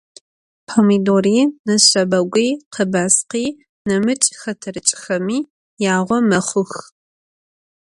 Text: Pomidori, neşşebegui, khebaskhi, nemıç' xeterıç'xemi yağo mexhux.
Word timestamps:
Pomidori, 0.67 1.35
neşşebegui, 1.65 2.49
khebaskhi, 2.73 3.45
nemıç' 3.87 4.31
xeterıç'xemi 4.41 5.39
yağo 5.83 6.15
mexhux. 6.29 6.71